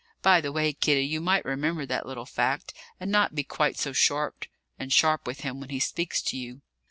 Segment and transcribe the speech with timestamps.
[0.23, 3.93] By the way, Kitty, you might remember that little fact, and not be quite so
[3.93, 4.47] short
[4.79, 6.61] and sharp with him when he speaks to you."